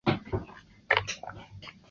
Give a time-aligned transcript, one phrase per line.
[0.03, 1.69] 南起拉法叶。